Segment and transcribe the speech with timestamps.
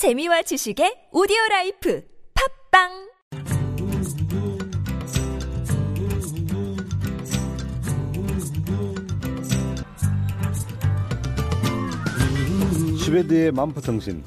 [0.00, 2.02] 재미와 지식의 오디오 라이프
[2.72, 2.88] 팟빵!
[12.98, 14.24] 스웨드의 만포통신.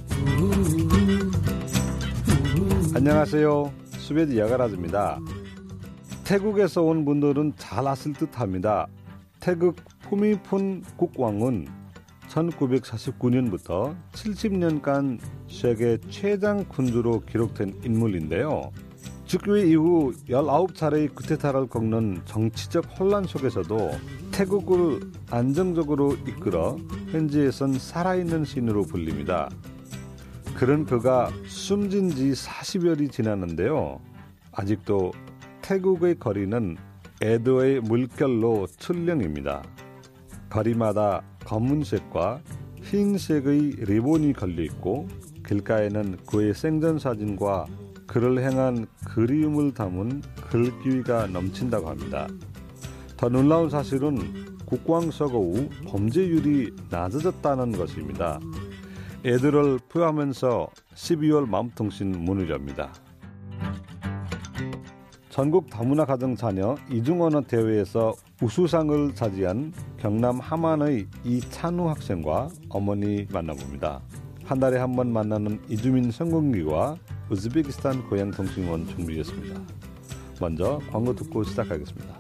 [2.94, 3.74] 안녕하세요.
[3.98, 5.18] 스웨드 여가라즈입니다.
[6.24, 8.86] 태국에서 온 분들은 잘 아실 듯합니다.
[9.40, 11.83] 태국 푸미폰 국왕은
[12.34, 18.72] 1949년부터 70년간 세계 최장 군주로 기록된 인물인데요
[19.26, 23.92] 즉위 이후 19차례의 쿠데타를 겪는 정치적 혼란 속에서도
[24.32, 26.78] 태국을 안정적으로 이끌어
[27.12, 29.50] 현지에선 살아있는 신으로 불립니다.
[30.56, 34.00] 그런 그가 숨진 지 40여일이 지났는데요.
[34.52, 35.14] 아직도
[35.62, 36.78] 태국의 거리는
[37.22, 39.64] 에도의 물결로 출렁입니다.
[40.54, 42.42] 거리마다 검은색과
[42.84, 45.08] 흰색의 리본이 걸려 있고
[45.48, 47.66] 길가에는 그의 생전 사진과
[48.06, 52.28] 그를 향한 그리움을 담은 글귀가 넘친다고 합니다.
[53.18, 58.40] 더 놀라운 사실은 국왕서거 후 범죄율이 낮아졌다는 것입니다.
[59.26, 62.94] 애들을 포함하면서 12월 마음통신 문을 엽니다.
[65.34, 74.00] 전국 다문화 가정 자녀 이중언어 대회에서 우수상을 차지한 경남 함안의 이찬우 학생과 어머니 만나봅니다.
[74.46, 76.98] 한 달에 한 번 만나는 이주민 성공기와
[77.32, 79.60] 우즈베키스탄 고향 통신원 준비했습니다.
[80.40, 82.14] 먼저 광고 듣고 시작하겠습니다.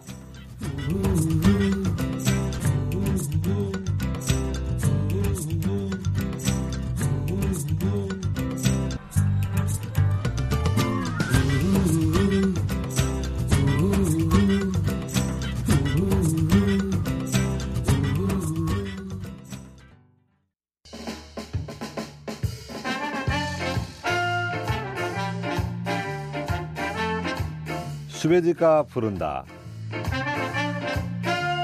[28.24, 29.44] 스웨드가 부른다.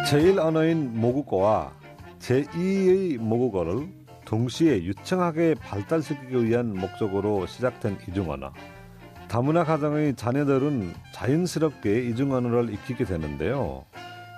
[0.09, 1.71] 제1 언어인 모국어와
[2.19, 3.87] 제2의 모국어를
[4.25, 8.51] 동시에 유창하게 발달시키기 위한 목적으로 시작된 이중언어.
[9.29, 13.85] 다문화 가정의 자녀들은 자연스럽게 이중언어를 익히게 되는데요.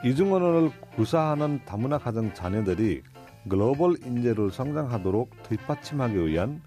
[0.06, 3.02] 이중언어를 구사하는 다문화 가정 자녀들이
[3.50, 6.62] 글로벌 인재로 성장하도록 뒷받침하기 위한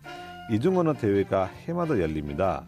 [0.51, 2.65] 이중언어 대회가 해마다 열립니다.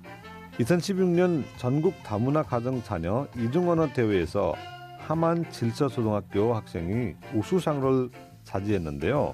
[0.60, 4.54] 2016년 전국 다문화 가정 자녀 이중언어 대회에서
[5.00, 8.10] 하만 질서초등학교 학생이 우수상을
[8.44, 9.34] 차지했는데요.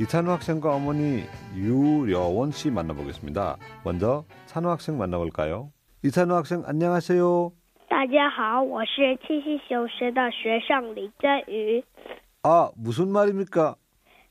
[0.00, 3.56] 이찬우 학생과 어머니 유여원 씨 만나보겠습니다.
[3.84, 5.70] 먼저 찬우 학생 만나볼까요?
[6.04, 7.52] 이찬우 학생 안녕하세요.
[7.88, 11.82] 大家好，我是七夕小学的学生李振宇。
[12.42, 13.76] 아 무슨 말입니까?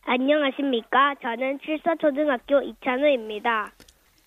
[0.05, 1.16] 안녕하십니까?
[1.21, 3.71] 저는 칠서초등학교 이찬우입니다.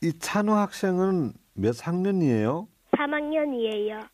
[0.03, 2.68] 이 찬우 학생은 몇 학년이에요?
[2.92, 4.08] 3학년이에요.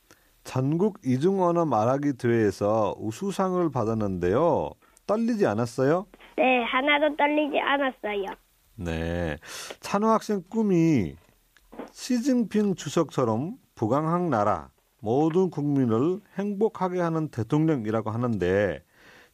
[0.44, 4.72] 전국 이중 언어 말하기 대회에서 우수상을 받았는데요.
[5.06, 6.08] 떨리지 않았어요?
[6.38, 8.26] 네, 하나도 떨리지 않았어요.
[8.76, 9.38] 네.
[9.80, 11.16] 찬호 학생 꿈이
[11.92, 14.70] 시진핑 주석처럼 부강한 나라
[15.00, 18.84] 모든 국민을 행복하게 하는 대통령이라고 하는데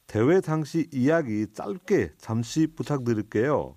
[0.08, 3.76] 대회 당시 이야기 짧게 잠시 부탁드릴게요.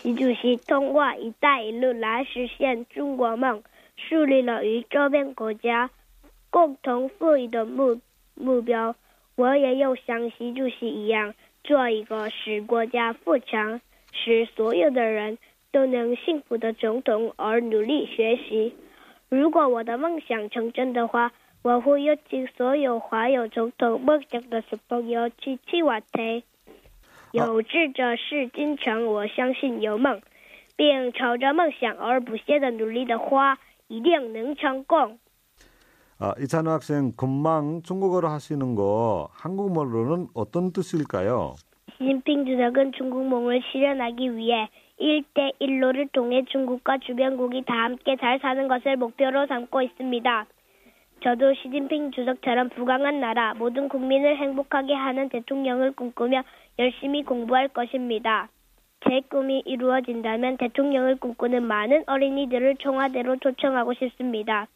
[0.00, 3.64] 习主席通过“一带一路”来实现中国梦，
[3.96, 5.90] 树立了与周边国家
[6.50, 8.00] 共同富裕的目
[8.36, 8.94] 目标。
[9.34, 13.80] 我也要像习主席一样，做一个使国家富强、
[14.12, 15.36] 使所有的人
[15.72, 18.74] 都能幸福的总统而努力学习。
[19.28, 21.32] 如果我的梦想成真的话，
[21.62, 26.44] 我会邀请所有怀有总统梦想的小朋友去去我台。
[27.31, 30.21] 有志者事竟成，我相信有梦，
[30.75, 35.17] 并朝着梦想而不懈的努力的话，一定能成功。
[36.19, 41.55] 아, 이찬호 학생 금방 중국어로 하시는 거 한국말로는 어떤 뜻일까요?
[41.97, 44.69] 习近平主席跟中国梦을 실현하기 위해
[44.99, 50.45] 1대1로를 통해 중국과 주변국이 다 함께 잘 사는 것을 목표로 삼고 있습니다.
[51.23, 56.43] 저도 시진핑 주석처럼 부강한 나라, 모든 국민을 행복하게 하는 대통령을 꿈꾸며
[56.78, 58.48] 열심히 공부할 것입니다.
[59.08, 64.68] 제 꿈이 이루어진다면 대통령을 꿈꾸는 많은 어린이들을 청와대로 초청하고 싶습니다.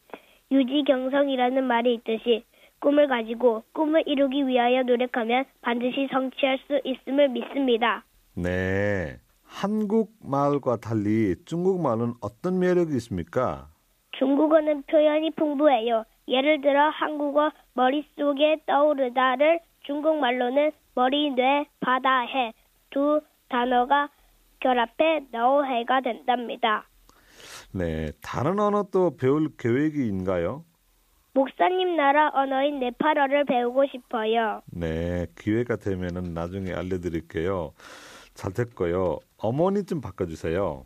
[0.51, 2.45] 유지경성이라는 말이 있듯이
[2.81, 8.05] 꿈을 가지고 꿈을 이루기 위하여 노력하면 반드시 성취할 수 있음을 믿습니다.
[8.35, 9.17] 네.
[9.45, 13.69] 한국말과 달리 중국말은 어떤 매력이 있습니까?
[14.13, 16.05] 중국어는 표현이 풍부해요.
[16.29, 22.53] 예를 들어 한국어 머릿속에 떠오르다를 중국말로는 머리, 뇌, 바다, 해
[22.91, 24.11] 두 단어가
[24.61, 26.87] 결합해 너해가 된답니다.
[27.73, 30.65] 네, 다른 언어도 배울 계획이인가요?
[31.33, 34.61] 목사님 나라 언어인 네팔어를 배우고 싶어요.
[34.67, 37.73] 네, 기회가 되면은 나중에 알려드릴게요.
[38.35, 39.19] 잘 됐고요.
[39.39, 40.85] 어머니 좀 바꿔주세요.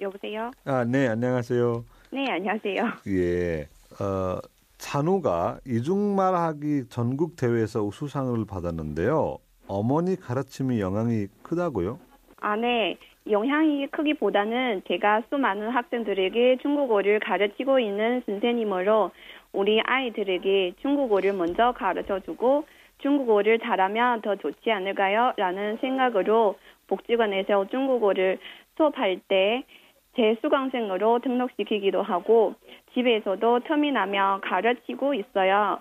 [0.00, 0.52] 여보세요?
[0.64, 1.84] 아, 네, 안녕하세요.
[2.12, 2.82] 네, 안녕하세요.
[3.08, 3.62] 예,
[4.00, 4.38] 어,
[4.78, 9.38] 찬우가 이중말하기 전국 대회에서 우수상을 받았는데요.
[9.68, 11.98] 어머니 가르침이 영향이 크다고요?
[12.40, 12.96] 아, 네.
[13.30, 19.10] 영향이 크기보다는 제가 수많은 학생들에게 중국어를 가르치고 있는 선생님으로
[19.52, 22.64] 우리 아이들에게 중국어를 먼저 가르쳐 주고
[23.02, 25.34] 중국어를 잘하면 더 좋지 않을까요?
[25.36, 26.56] 라는 생각으로
[26.86, 28.38] 복지관에서 중국어를
[28.76, 32.54] 수업할 때제 수강생으로 등록시키기도 하고
[32.94, 35.80] 집에서도 틈이 나면 가르치고 있어요.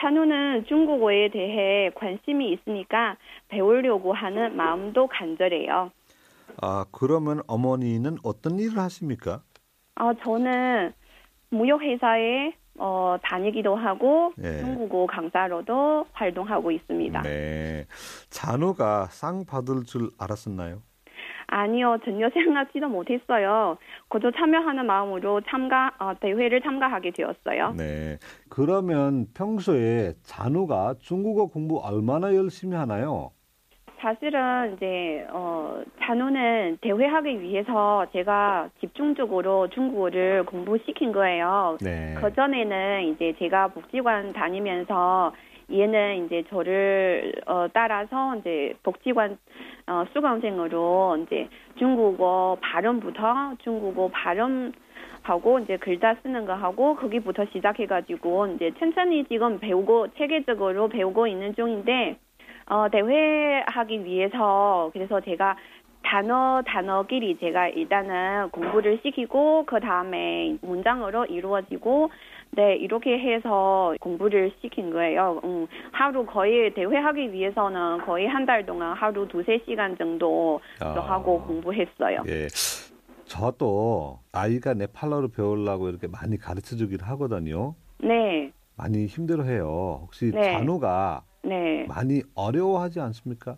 [0.00, 3.16] 찬우는 중국어에 대해 관심이 있으니까
[3.48, 5.90] 배우려고 하는 마음도 간절해요.
[6.62, 9.42] 아, 그러면 어머니는 어떤 일을 하십니까?
[9.96, 10.92] 아, 저는
[11.50, 14.60] 무역회사에 어, 다니기도 하고 예.
[14.60, 17.22] 중국어 강사로도 활동하고 있습니다.
[17.22, 17.86] 네.
[18.30, 20.82] 찬우가 상 받을 줄 알았었나요?
[21.48, 23.78] 아니요, 전혀 생각지도 못했어요.
[24.08, 27.74] 그저 참여하는 마음으로 참가 어, 대회를 참가하게 되었어요.
[27.76, 28.18] 네.
[28.48, 33.30] 그러면 평소에 찬우가 중국어 공부 얼마나 열심히 하나요?
[34.00, 41.76] 사실은 이제 어 잔우는 대회하기 위해서 제가 집중적으로 중국어를 공부시킨 거예요.
[41.80, 42.14] 네.
[42.20, 45.32] 그 전에는 이제 제가 복지관 다니면서
[45.70, 49.38] 얘는 이제 저를 어 따라서 이제 복지관
[49.86, 51.48] 어 수강생으로 이제
[51.78, 54.72] 중국어 발음부터 중국어 발음
[55.22, 61.54] 하고 이제 글자 쓰는 거 하고 거기부터 시작해가지고 이제 천천히 지금 배우고 체계적으로 배우고 있는
[61.54, 62.16] 중인데
[62.70, 65.56] 어 대회하기 위해서 그래서 제가
[66.02, 72.10] 단어 단어끼리 제가 일단은 공부를 시키고 그 다음에 문장으로 이루어지고
[72.52, 75.40] 네 이렇게 해서 공부를 시킨 거예요.
[75.44, 80.88] 음, 하루 거의 대회하기 위해서는 거의 한 달 동안 하루 두세 시간 정도 아.
[81.00, 82.22] 하고 공부했어요.
[82.26, 82.46] 예.
[83.26, 87.74] 저도 아이가 네팔어를 배우려고 이렇게 많이 가르쳐 주긴 하거든요.
[87.98, 90.00] 네, 많이 힘들어해요.
[90.02, 90.40] 혹시 네.
[90.52, 91.84] 잔우가 네.
[91.86, 93.56] 많이 어려워하지 않습니까?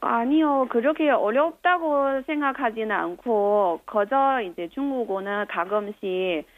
[0.00, 6.57] 아니요, 그렇게 어렵다고 생각하지는 않고, 그저 이제 중국어는 가끔씩 어,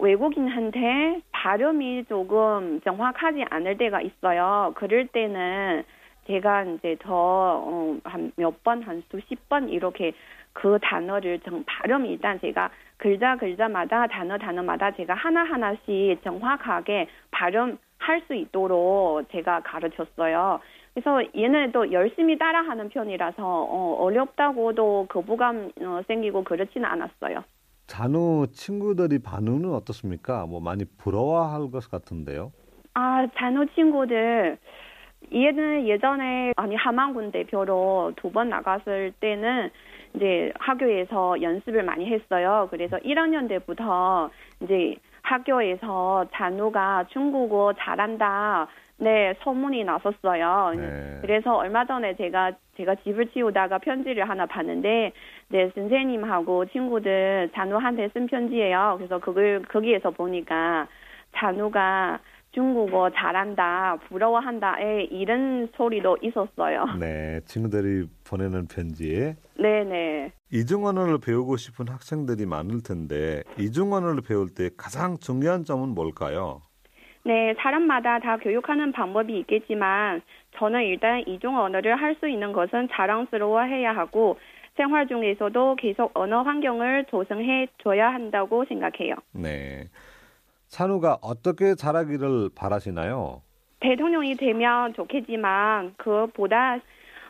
[0.00, 4.72] 외국인한테 발음이 조금 정확하지 않을 때가 있어요.
[4.76, 5.84] 그럴 때는
[6.26, 10.12] 제가 이제 더, 한몇 번, 한 수십 번 이렇게
[10.52, 18.22] 그 단어를 정, 발음 일단 제가 글자 글자마다 단어 단어마다 제가 하나 하나씩 정확하게 발음할
[18.26, 20.60] 수 있도록 제가 가르쳤어요.
[20.94, 21.20] 그래서
[21.72, 27.44] 또 열심히 따라하는 편이라서 어, 어렵다고도 거부감 어, 생기고 그렇지는 않았어요.
[27.86, 30.46] 잔우 친구들이 반응은 어떻습니까?
[30.46, 32.52] 뭐 많이 부러워할 것 같은데요.
[32.94, 34.58] 아, 잔호 친구들
[35.32, 39.70] 얘는 예전에 아니 하만군 대표로 두번 나갔을 때는
[40.14, 42.68] 이제 학교에서 연습을 많이 했어요.
[42.70, 44.30] 그래서 1학년 때부터
[44.62, 48.68] 이제 학교에서 잔우가 중국어 잘한다.
[48.98, 50.72] 네, 소문이 났었어요.
[50.76, 51.18] 네.
[51.20, 55.12] 그래서 얼마 전에 제가 제가 집을 치우다가 편지를 하나 봤는데
[55.48, 58.94] 네 선생님하고 친구들 잔우한테 쓴 편지예요.
[58.98, 60.88] 그래서 그걸 거기에서 보니까
[61.36, 62.20] 잔우가
[62.56, 66.86] 중국어 잘한다, 부러워한다, 에 이런 소리도 있었어요.
[66.98, 70.32] 네, 친구들이 보내는 편지에 네네.
[70.50, 76.62] 이중언어를 배우고 싶은 학생들이 많을 텐데 이중언어를 배울 때 가장 중요한 점은 뭘까요?
[77.26, 80.22] 네, 사람마다 다 교육하는 방법이 있겠지만
[80.56, 84.38] 저는 일단 이중 언어를 할 수 있는 것은 자랑스러워해야 하고
[84.76, 89.16] 생활 중에서도 계속 언어 환경을 조성해 줘야 한다고 생각해요.
[89.32, 89.88] 네.
[90.68, 93.42] 찬우가 어떻게 자라기를 바라시나요?
[93.80, 96.78] 대통령이 되면 좋겠지만 그보다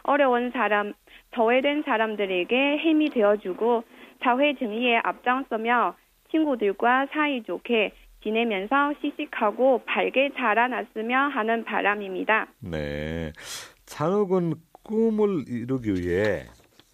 [0.03, 0.93] 어려운 사람,
[1.35, 3.83] 저해된 사람들에게 힘이 되어주고
[4.23, 5.95] 사회 정의에 앞장서며
[6.31, 7.93] 친구들과 사이좋게
[8.23, 12.49] 지내면서 씩씩하고 밝게 자라났으면 하는 바람입니다.
[12.61, 13.33] 네.
[13.87, 16.47] 찬욱은 꿈을 이루기 위해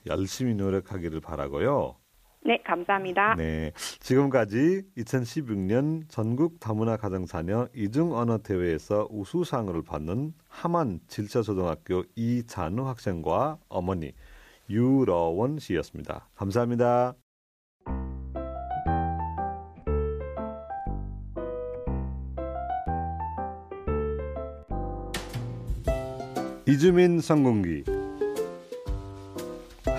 [0.06, 1.96] 열심히 노력하기를 바라고요.
[2.44, 3.36] 네, 감사합니다.
[3.36, 3.70] 네.
[4.00, 14.12] 지금까지 2016년 전국 다문화 가정자녀 이중 언어 대회에서 우수상을 받는 하만 질서초등학교 이찬우 학생과 어머니
[14.68, 16.28] 유러원 씨였습니다.
[16.34, 17.14] 감사합니다.
[26.72, 27.84] 이주민 성공기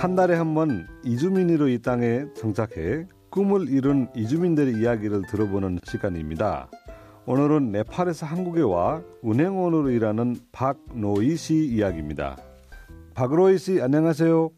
[0.01, 6.67] 한 달에 한 번 이주민으로 이 땅에 정착해 꿈을 이룬 이주민들의 이야기를 들어보는 시간입니다.
[7.27, 12.37] 오늘은 네팔에서 한국에 와 은행원으로 일하는 박노이 씨 이야기입니다.
[13.13, 14.49] 박로이 씨 안녕하세요.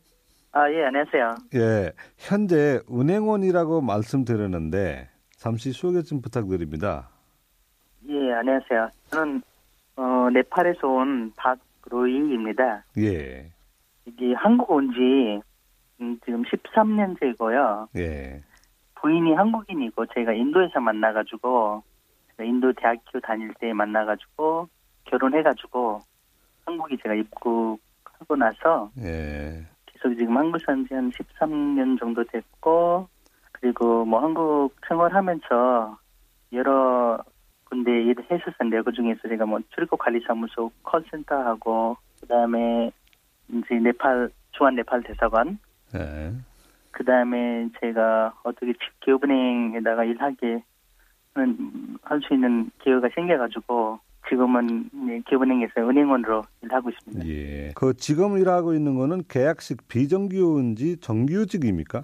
[0.54, 1.36] 아, 예, 안녕하세요.
[1.56, 7.10] 예, 현재 은행원이라고 말씀드렸는데 잠시 소개 좀 부탁드립니다.
[8.08, 8.90] 예, 안녕하세요.
[9.10, 9.42] 저는
[9.98, 12.84] 어, 네팔에서 온 박 로이입니다.
[12.98, 13.52] 예,
[14.06, 15.42] 이게 한국 온지
[16.02, 17.88] 음, 지금 13년째고요.
[17.98, 18.42] 예,
[18.96, 21.84] 부인이 한국인이고 저희가 인도에서 만나가지고
[22.32, 24.68] 제가 인도 대학교 다닐 때 만나가지고
[25.06, 26.02] 결혼해가지고
[26.66, 33.08] 한국에 제가 입국하고 나서 예, 계속 지금 한국 산지 한 13년 정도 됐고
[33.54, 35.98] 그리고 뭐 한국 생활하면서
[36.54, 37.24] 여러
[37.76, 42.92] 군데 일을 했었는데 그 중에서 제가 뭐 출입국 관리사무소 콜센터하고 그다음에
[43.50, 45.60] 이제 네팔 중앙 네팔 대사관
[45.94, 46.32] 예,
[46.92, 50.64] 그다음에 제가 어떻게 기업은행에다가 일하게
[52.04, 54.90] 할 수 있는 기회가 생겨가지고 지금은
[55.28, 57.28] 기업은행에서 은행원으로 일하고 있습니다.
[57.28, 57.72] 예.
[57.76, 62.04] 그 지금 일하고 있는 거는 계약식 비정규인지 정규직입니까?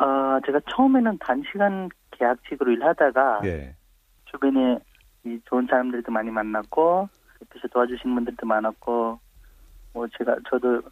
[0.00, 3.76] 어, 제가 처음에는 단시간 계약직으로 일하다가 예,
[4.24, 4.78] 주변에
[5.24, 7.08] 이 좋은 사람들도 많이 만났고
[7.42, 9.18] 옆에서 도와주신 분들도 많았고
[9.92, 10.82] 뭐 제가 저도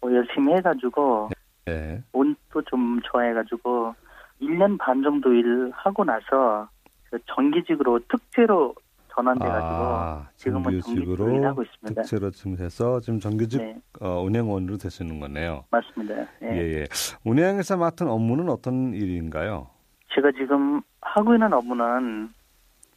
[0.00, 1.30] 뭐 열심히 해가지고
[1.68, 3.94] 예, 운도 좀 좋아해가지고
[4.40, 6.68] 1년 반 정도 일하고 나서
[7.10, 8.74] 그 정기직으로 특채로
[9.12, 12.02] 전환돼가지고 아, 지금은 정규직으로 일하고 있습니다.
[12.02, 15.64] 특채로 지금 해서 지금 정규직 네, 어, 은행원으로 되시는 거네요.
[15.70, 16.14] 맞습니다.
[16.42, 16.80] 예, 예.
[16.80, 16.86] 예.
[17.26, 19.68] 은행에서 맡은 업무는 어떤 일인가요?
[20.14, 22.30] 제가 지금 하고 있는 업무는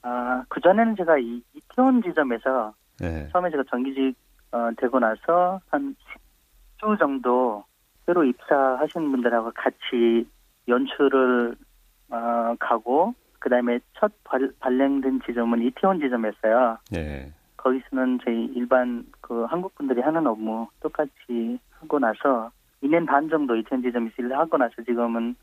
[0.03, 4.15] 아, 그전에는 제가 이 이태원 지점에서 예, 처음에 제가 정기직
[4.51, 5.95] 어, 되고 나서 한
[6.77, 7.63] 10주 정도
[8.05, 10.27] 새로 입사하신 분들하고 같이
[10.67, 11.55] 연출을
[12.09, 16.77] 어, 가고 그다음에 첫 발, 발령된 지점은 이태원 지점이었어요.
[16.95, 22.51] 예, 거기서는 저희 일반 그 한국 분들이 하는 업무 똑같이 하고 나서
[22.83, 25.35] 2년 반 정도 이태원 지점에서 일을 하고 나서 지금은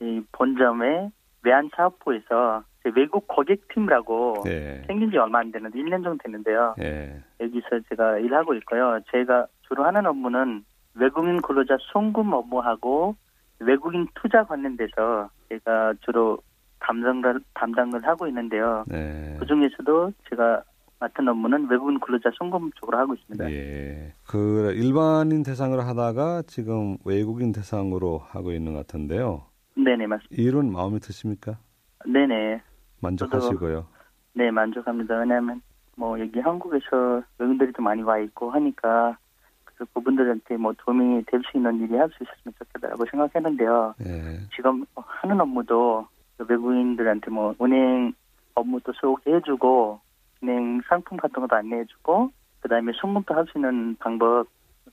[0.00, 6.74] 이 본점의 외환사업부에서 이제 외국 고객팀이라고 예, 생긴 지 얼마 안 되는데 1년 정도 됐는데요.
[6.80, 9.00] 예, 여기서 제가 일하고 있고요.
[9.10, 13.16] 제가 주로 하는 업무는 외국인 근로자 송금 업무하고
[13.60, 16.38] 외국인 투자 관련돼서 제가 주로
[16.80, 18.84] 담당을 담당을 하고 있는데요.
[18.88, 19.36] 네.
[19.38, 20.62] 그 중에서도 제가
[20.98, 23.50] 맡은 업무는 외국인 근로자 송금 쪽으로 하고 있습니다.
[23.50, 24.12] 예.
[24.26, 29.44] 그 일반인 대상으로 하다가 지금 외국인 대상으로 하고 있는 것 같은데요.
[29.76, 30.42] 네네 맞습니다.
[30.42, 31.58] 일은 마음에 드십니까?
[32.06, 32.60] 네네
[33.00, 33.86] 만족하시고요.
[34.34, 35.18] 네 만족합니다.
[35.18, 35.60] 왜냐하면
[35.96, 39.16] 뭐 여기 한국에서 외국인들이 도 많이 와 있고 하니까
[39.64, 43.94] 그래서 그분들한테 뭐 도움이 될 수 있는 일이 할 수 있었으면 좋겠다라고 생각했는데요.
[44.06, 44.40] 예.
[44.54, 46.06] 지금 하는 업무도
[46.38, 48.12] 외국인들한테 뭐 은행
[48.54, 50.00] 업무도 소개해주고
[50.42, 52.30] 은행 상품 같은 것도 안내해주고
[52.60, 54.46] 그다음에 송금도 할 수 있는 방법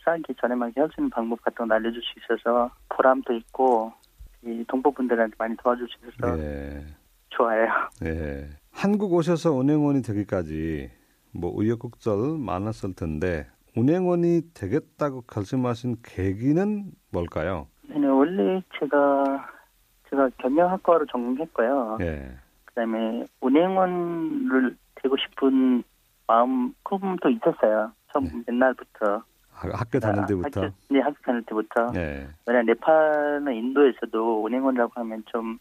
[0.04, 3.94] 싸게 저렴하게 할 수 있는 방법 같은 거 알려줄 수 있어서 보람도 있고
[4.44, 6.86] 이 동포분들한테 많이 도와줄 수 있어서 예.
[7.30, 7.68] 좋아요.
[8.06, 8.48] 예.
[8.72, 10.90] 한국 오셔서 은행원이 되기까지
[11.34, 17.68] 뭐 우여곡절 많았을 텐데 은행원이 되겠다고 결심하신 계기는 뭘까요?
[17.90, 19.48] 네, 원래 제가
[20.10, 21.98] 제가 경영학과로 전공했고요.
[22.02, 22.32] 예.
[22.66, 25.84] 그다음에 은행원을 되고 싶은
[26.28, 27.92] 마음 꿈도 있었어요.
[28.12, 29.24] 처음 옛날부터.
[29.52, 30.62] 하- 학교 다닐 때부터.
[30.62, 31.92] 아, 학교, 네, 학교 다닐 때부터.
[31.96, 32.28] 예.
[32.46, 35.58] 왜냐 네팔이나 인도에서도 은행원이라고 하면 좀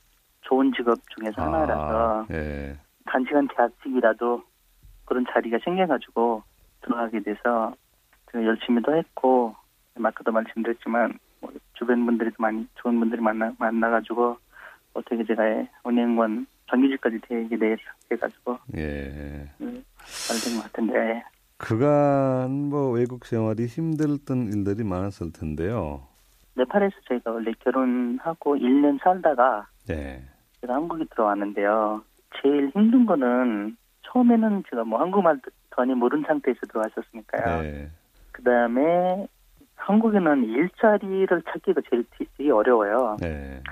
[0.48, 2.76] 좋은 직업 중에서 하나라서 아, 예.
[3.06, 4.42] 단시간 계약직이라도
[5.04, 6.42] 그런 자리가 생겨가지고
[6.82, 7.74] 들어가게 돼서
[8.32, 9.54] 제가 열심히도 했고
[10.02, 14.36] 아까도 말씀드렸지만 뭐 주변 분들이 많이 좋은 분들이 만나 만나가지고
[14.94, 15.42] 어떻게 제가
[15.86, 17.76] 은행원 정규직까지 되게 돼-
[18.08, 19.48] 돼가지고 예.
[19.60, 19.84] 음,
[20.28, 21.22] 잘된 것 같은데
[21.58, 26.06] 그간 뭐 외국 생활이 힘들던 일들이 많았을 텐데요.
[26.54, 30.22] 네팔에서 저희가 원래 결혼하고 1년 살다가 예.
[30.66, 32.02] 제가 한국에 들어왔는데요.
[32.42, 37.64] 제일 힘든 거는 처음에는 제가 뭐 한국말도 전혀 모르는 상태에서 들어왔었으니까요.
[37.64, 37.90] 예.
[38.32, 39.26] 그 다음에
[39.76, 43.16] 한국에는 일자리를 찾기가 제일 되- 되게 어려워요.
[43.22, 43.62] 예.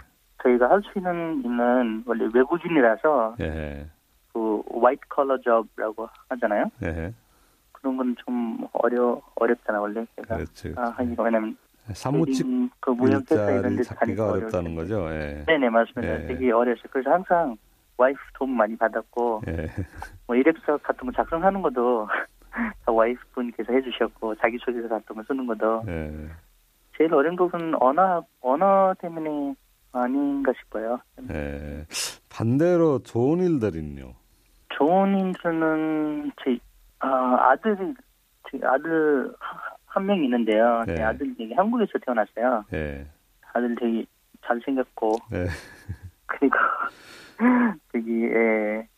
[0.42, 3.86] 저희가 할 수 있는 일은 원래 외국인이라서 예.
[4.32, 6.66] 그 화이트 컬러 잡이라고 하잖아요.
[6.84, 7.12] 예.
[7.72, 10.74] 그런 건 좀 어려 어렵잖아 원래 제가 그렇지.
[10.76, 11.56] 아, 하기가 왜냐면
[11.92, 12.46] 사무직
[12.80, 14.74] 그 무역회사 이런 데 찾기가 어렵다는.
[14.74, 15.06] 거죠.
[15.10, 15.44] 예.
[15.46, 16.22] 네네 맞습니다.
[16.22, 16.26] 예.
[16.26, 16.84] 되게 어려웠어요.
[16.90, 17.56] 그래서 항상
[17.96, 19.68] 와이프 도움 많이 받았고 예.
[20.26, 22.08] 뭐 이력서 같은 거 작성하는 것도
[22.86, 26.12] 다 와이프분께서 해주셨고 자기소개서 같은 거 쓰는 것도 예.
[26.96, 29.54] 제일 어려운 부분은 언어 언어 때문에
[29.92, 30.98] 아닌가 싶어요.
[31.30, 31.84] 예.
[32.30, 34.12] 반대로 좋은 일들은요.
[34.70, 36.58] 좋은 일들은 제
[37.00, 37.94] 아, 아들이
[38.50, 39.32] 제 아들
[39.94, 40.82] 한 명 있는데요.
[40.86, 40.96] 네.
[40.96, 42.64] 제 아들 되게 한국에서 태어났어요.
[42.74, 43.06] 예.
[43.52, 44.04] 아들 되게
[44.44, 45.46] 잘생겼고 예.
[46.26, 46.56] 그리고
[47.92, 48.88] 되게 예,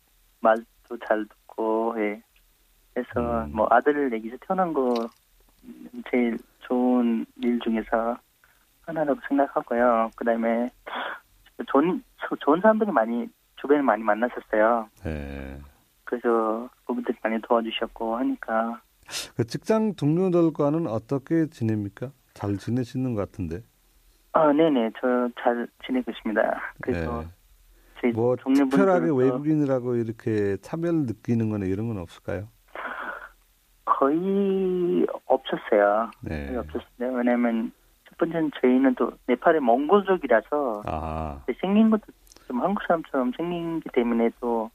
[0.41, 2.23] 말도 잘 듣고 예.
[2.97, 3.53] 해서 음.
[3.55, 4.95] 뭐 아들 얘기에서 태어난 거
[6.11, 8.17] 제일 좋은 일 중에서
[8.87, 10.11] 하나라고 생각하고요.
[10.17, 10.71] 그다음에
[11.67, 12.03] 좋은
[12.41, 14.89] 좋은 사람들이 많이 주변에 많이 만났었어요.
[15.05, 15.61] 예.
[16.05, 18.81] 그래서 그분들이 많이 도와주셨고 하니까
[19.37, 22.11] 그 직장 동료들과는 어떻게 지냅니까?
[22.35, 23.63] 잘 지내시는 것 같은데.
[24.33, 26.61] 아 네네 저 잘 지내고 있습니다.
[26.83, 28.11] 그래서 예.
[28.13, 32.49] 제뭐 특별하게 외국인이라고 이렇게 차별 느끼는 거나 이런 건 없을까요?
[33.85, 36.11] 거의 없었어요.
[36.21, 36.47] 네.
[36.47, 37.13] 거의 없었어요.
[37.15, 37.73] 왜냐면
[38.09, 41.41] 첫 번째는 저희는 또 네팔의 몽골족이라서 아.
[41.61, 42.03] 생긴 것도
[42.47, 44.71] 좀 한국 사람처럼 생긴 기 때문에 또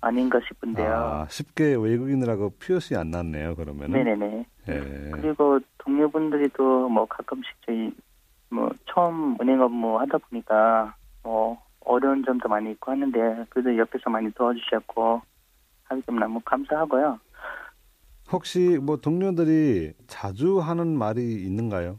[0.00, 0.86] 아닌가 싶은데요.
[0.94, 4.04] 아, 쉽게 외국인이라고 표시 안 났네요, 그러면은.
[4.04, 4.46] 네네네.
[4.68, 5.10] 예.
[5.12, 7.92] 그리고 동료분들이 또 뭐 가끔씩 저희
[8.50, 14.30] 뭐 처음 은행 업무 하다 보니까 뭐 어려운 점도 많이 있고 하는데 그래도 옆에서 많이
[14.32, 15.20] 도와주셨고
[15.84, 17.18] 하기 때문에 너무 감사하고요.
[18.30, 21.98] 혹시 뭐 동료들이 자주 하는 말이 있는가요?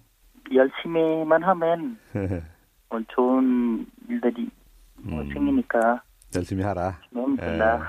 [0.53, 1.97] 열심히만 하면
[2.89, 4.49] 뭐 좋은 일들이
[4.97, 6.01] 뭐 음, 생기니까
[6.35, 6.99] 열심히 하라.
[7.11, 7.45] 너무 예.
[7.45, 7.81] 된다.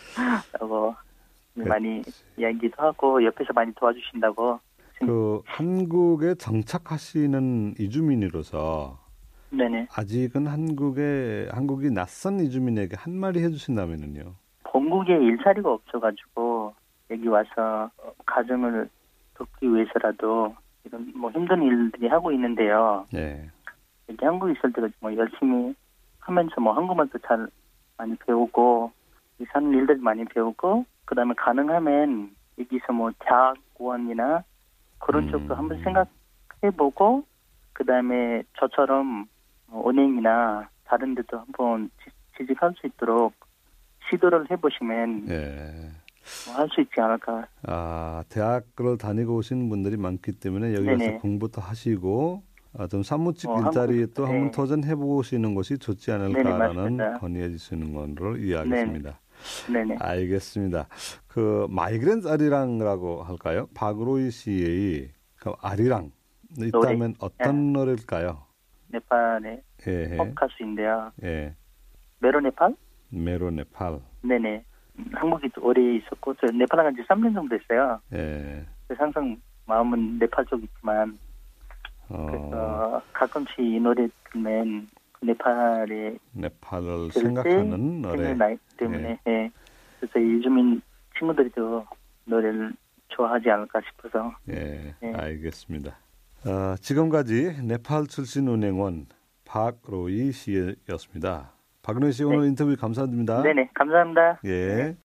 [0.58, 0.94] 라고
[1.54, 2.02] 많이
[2.36, 4.58] 이야기도 하고 옆에서 많이 도와주신다고.
[5.00, 8.98] 그 한국에 정착하시는 이주민으로서
[9.50, 9.88] 네네.
[9.94, 14.34] 아직은 한국에 한국이 낯선 이주민에게 한 마디 해주신다면은요.
[14.64, 16.74] 본국에 일자리가 없어가지고
[17.10, 17.90] 여기 와서
[18.24, 18.88] 가정을
[19.34, 23.06] 돕기 위해서라도 이런 뭐 힘든 일들이 하고 있는데요.
[23.14, 23.50] 예.
[24.08, 25.74] 여기 한국에 있을 때도 뭐 열심히
[26.20, 27.46] 하면서 뭐 한국말도 잘
[27.96, 28.92] 많이 배우고
[29.38, 34.44] 이 사는 일들 많이 배우고 그다음에 가능하면 여기서 뭐 대학원이나
[34.98, 35.30] 그런 음.
[35.30, 37.24] 쪽도 한번 생각해보고
[37.72, 39.26] 그다음에 저처럼
[39.66, 43.32] 뭐 은행이나 다른 데도 한번 지- 취직할 수 있도록
[44.10, 45.90] 시도를 해보시면 예.
[46.46, 47.46] 뭐 할수 있지 않을까.
[47.66, 51.06] 아, 대학을 다니고 오시는 분들이 많기 때문에 여기 네네.
[51.06, 52.51] 와서 공부도 하시고 아,
[52.90, 54.32] 좀 사무직 어, 일자리에 또 네.
[54.32, 57.18] 한번 도전해 보시는 것이 좋지 않을까라는.
[57.18, 59.20] 건의해 주시는 걸로 이해하겠습니다.
[59.72, 59.96] 네네.
[59.98, 60.88] 알겠습니다.
[61.26, 63.68] 그 마이그랜트 아리랑이라고 할까요?
[63.74, 66.12] 박로이 씨의 그 아리랑
[66.58, 68.44] 있다면 어떤 노래일까요?
[68.88, 71.10] 네팔의 예, 팝 가수인데요.
[71.24, 71.54] 예,
[72.20, 72.76] 메로 네팔?
[73.10, 74.00] 메로 네팔.
[74.22, 74.64] 네네.
[74.98, 78.00] 음, 한국에 또 오래 있었고 저 네팔 간지 3년 정도 됐어요.
[78.12, 81.31] 예, 그래서 항상 마음은 네팔 쪽 있지만 어,
[82.12, 88.22] 그래서 가끔씩 이 노래 들으면 그 네팔의 네팔을 생각하는 때 노래.
[88.24, 89.50] 생각나기 때문에 예.
[90.00, 90.82] 그래서 이주민
[91.18, 91.86] 친구들도
[92.24, 92.72] 노래를
[93.08, 95.14] 좋아하지 않을까 싶어서 예, 네.
[95.14, 95.96] 알겠습니다.
[96.44, 99.06] 어, 지금까지 네팔 출신 은행원
[99.44, 101.52] 박로이 씨였습니다.
[101.82, 103.42] 박로이 씨 오늘 인터뷰 감사드립니다.
[103.42, 104.40] 네네 감사합니다.
[104.44, 104.96] 예.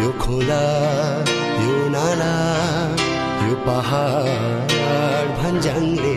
[0.00, 0.64] यो खोला
[1.64, 2.34] यो नाला
[3.48, 4.72] यो पहाड
[5.38, 6.16] भन्ज्याङले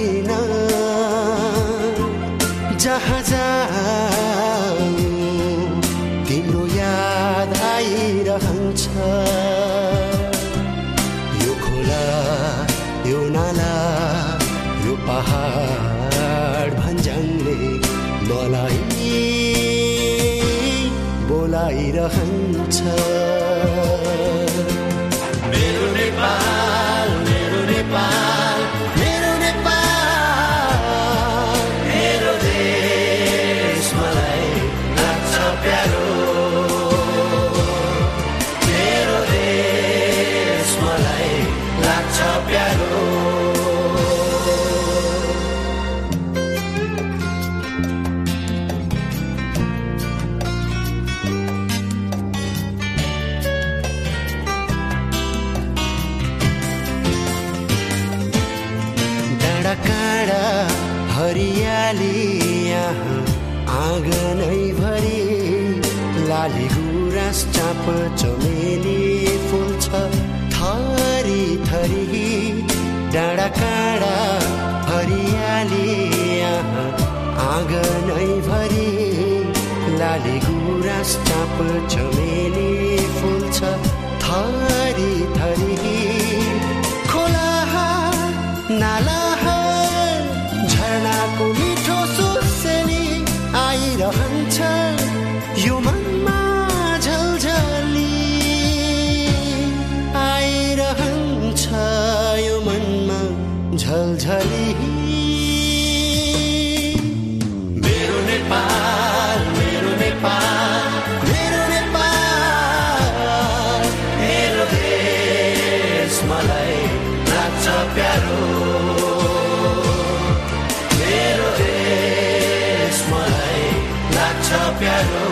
[124.84, 125.23] quiero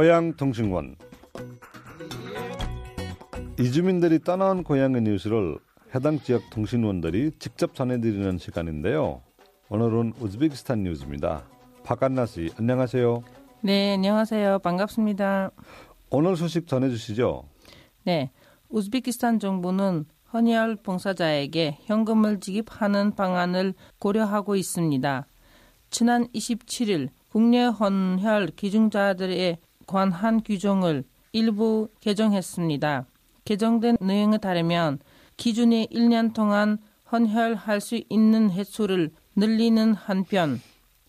[0.00, 0.96] 고향 통신원
[3.58, 5.58] 이주민들이 떠나온 고향의 뉴스를
[5.94, 9.20] 해당 지역 통신원들이 직접 전해드리는 시간인데요.
[9.68, 11.42] 오늘은 우즈베키스탄 뉴스입니다.
[11.84, 13.22] 박한나 씨, 안녕하세요.
[13.60, 14.60] 네, 안녕하세요.
[14.60, 15.50] 반갑습니다.
[16.08, 17.44] 오늘 소식 전해주시죠.
[18.04, 18.30] 네,
[18.70, 25.26] 우즈베키스탄 정부는 헌혈 봉사자에게 현금을 지급하는 방안을 고려하고 있습니다.
[25.90, 29.58] 지난 27일 국내 헌혈 기증자들에
[29.90, 33.06] 관한 규정을 일부 개정했습니다.
[33.44, 35.00] 개정된 내용에 따르면
[35.36, 36.78] 기준이 1년 동안
[37.10, 40.60] 헌혈할 수 있는 횟수를 늘리는 한편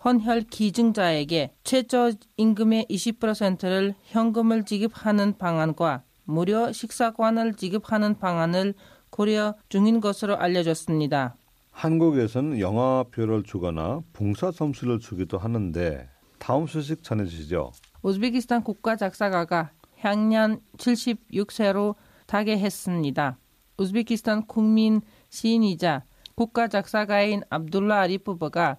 [0.04, 8.74] 헌혈 기증자에게 최저 임금의 20%를 현금을 지급하는 방안과 무료 식사관을 지급하는 방안을
[9.12, 11.36] 고려 중인 것으로 알려졌습니다.
[11.72, 17.74] 한국에서는 영화표를 주거나 봉사 점수를 주기도 하는데 다음 소식 전해주시죠.
[18.04, 23.38] 우즈베키스탄 국가 작사가가 향년 76세로 타계했습니다.
[23.78, 26.04] 우즈베키스탄 국민 시인이자
[26.36, 28.78] 국가 작사가인 압둘라 아리프버가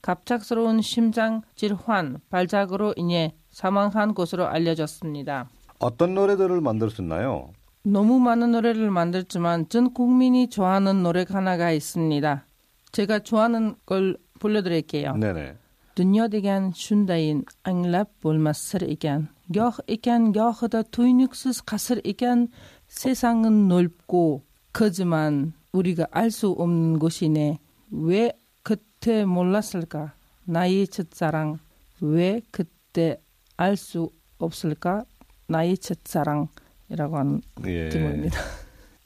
[0.00, 5.48] 갑작스러운 심장 질환 발작으로 인해 사망한 것으로 알려졌습니다.
[5.78, 7.50] 어떤 노래들을 만들었나요?
[7.84, 12.46] 너무 많은 노래를 만들지만 전 국민이 좋아하는 노래가 하나가 있습니다.
[12.92, 15.16] 제가 좋아하는 걸 불러드릴게요.
[15.16, 15.56] 네네.
[15.96, 19.28] Dünya degan shundayin anglab bo'lmas sir ekan.
[19.54, 22.48] Goh ekan gohida tuynuksiz qasr ekan.
[22.88, 27.58] 세상은 넓고 크지만 우리가 알 수 없는 곳이네.
[27.90, 30.12] 왜 그때 몰랐을까?
[30.44, 31.58] 나의 첫사랑.
[32.00, 33.18] 왜 그때
[33.56, 35.04] 알 수 없을까?
[35.46, 37.88] 나의 첫사랑이라고 하는 예.
[37.90, 38.38] 제목입니다.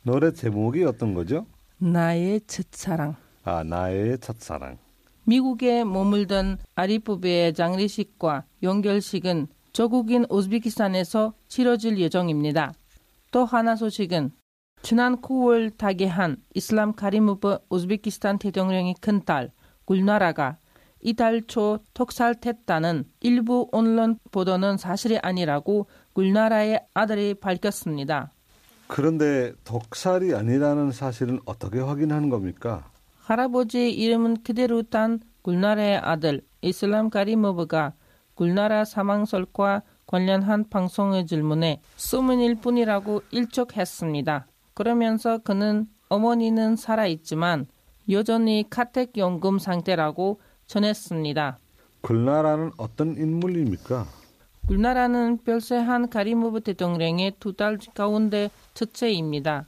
[0.03, 1.47] 노래 제목이 어떤 거죠?
[1.79, 3.17] 나의 첫사랑.
[3.45, 4.79] 아, 나의 첫사랑.
[5.27, 12.73] 미국에 머물던 아리프베의 장례식과 연결식은 저국인 우즈베키스탄에서 치러질 예정입니다.
[13.33, 14.31] 또 하나 소식은
[14.83, 19.51] 지난 9월 타계한 이슬람 카리무브 우즈베키스탄 대통령의 큰딸
[19.85, 20.59] 굴나라가
[21.01, 28.31] 이달 초 독살됐다는 일부 언론 보도는 사실이 아니라고 굴나라의 아들이 밝혔습니다.
[28.87, 32.89] 그런데 독살이 아니라는 사실은 어떻게 확인하는 겁니까?
[33.27, 37.93] 할아버지의 이름은 그대로 딴 굴나라의 아들 이슬람 카리모브가
[38.35, 44.47] 굴나라 사망설과 관련한 방송의 질문에 소문일 뿐이라고 일촉했습니다.
[44.75, 47.67] 그러면서 그는 어머니는 살아있지만
[48.11, 51.59] 여전히 카텍연금 상태라고 전했습니다.
[52.03, 54.07] 글나라는 어떤 인물입니까?
[54.69, 59.67] 굴나라는 별세한 가리모브 대통령의 두 딸 가운데 첫째입니다.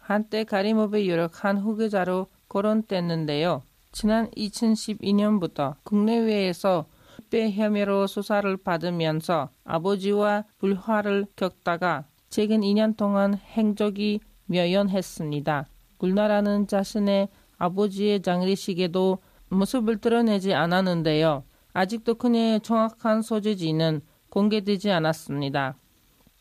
[0.00, 3.62] 한때 가리모브의 유력한 후계자로 거론됐는데요.
[3.90, 6.86] 지난 2012년부터 국내외에서
[7.30, 15.66] 배 혐의로 수사를 받으면서 아버지와 불화를 겪다가 최근 2년 동안 행적이 묘연했습니다.
[15.98, 21.42] 굴나라는 자신의 아버지의 장례식에도 모습을 드러내지 않았는데요.
[21.72, 25.76] 아직도 그녀의 정확한 소재지는 공개되지 않았습니다.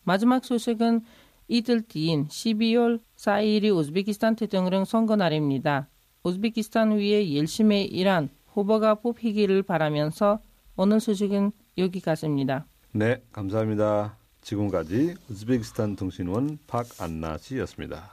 [0.03, 1.01] 마지막 소식은
[1.47, 5.87] 이틀 뒤인 12월 4일이 우즈베키스탄 대통령 선거 날입니다.
[6.23, 10.39] 우즈베키스탄 위에 열심히 일한 후보가 뽑히기를 바라면서
[10.77, 12.65] 오늘 소식은 여기까지입니다.
[12.93, 14.17] 네, 감사합니다.
[14.41, 18.11] 지금까지 우즈베키스탄 통신원 박안나 씨였습니다.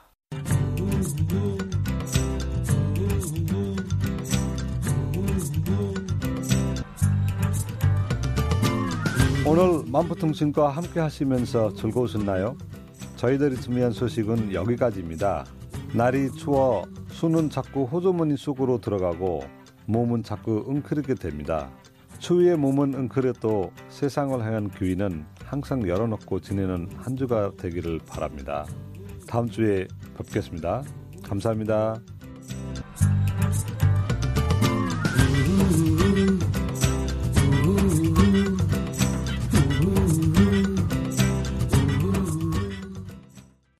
[9.47, 12.57] 오늘 만포통신과 함께 하시면서 즐거우셨나요?
[13.17, 15.45] 저희들이 준비한 소식은 여기까지입니다.
[15.95, 16.85] 날이 추워
[17.21, 19.43] 수는 자꾸 호주머니 속으로 들어가고
[19.85, 21.71] 몸은 자꾸 웅크리게 됩니다.
[22.19, 28.65] 추위에 몸은 웅크려도 세상을 향한 귀는 항상 열어놓고 지내는 한 주가 되기를 바랍니다.
[29.29, 30.83] 다음 주에 뵙겠습니다.
[31.23, 32.01] 감사합니다.